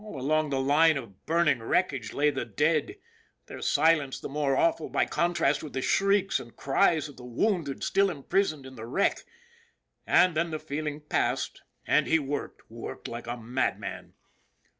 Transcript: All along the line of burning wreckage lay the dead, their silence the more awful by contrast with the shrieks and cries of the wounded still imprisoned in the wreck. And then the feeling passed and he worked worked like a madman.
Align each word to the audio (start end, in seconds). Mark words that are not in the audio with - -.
All 0.03 0.19
along 0.19 0.49
the 0.49 0.59
line 0.59 0.97
of 0.97 1.27
burning 1.27 1.59
wreckage 1.59 2.11
lay 2.11 2.31
the 2.31 2.43
dead, 2.43 2.95
their 3.45 3.61
silence 3.61 4.19
the 4.19 4.27
more 4.29 4.57
awful 4.57 4.89
by 4.89 5.05
contrast 5.05 5.61
with 5.61 5.73
the 5.73 5.81
shrieks 5.83 6.39
and 6.39 6.55
cries 6.57 7.07
of 7.07 7.17
the 7.17 7.23
wounded 7.23 7.83
still 7.83 8.09
imprisoned 8.09 8.65
in 8.65 8.73
the 8.73 8.87
wreck. 8.87 9.19
And 10.07 10.33
then 10.35 10.49
the 10.49 10.57
feeling 10.59 11.01
passed 11.01 11.61
and 11.85 12.07
he 12.07 12.17
worked 12.17 12.63
worked 12.67 13.07
like 13.07 13.27
a 13.27 13.37
madman. 13.37 14.13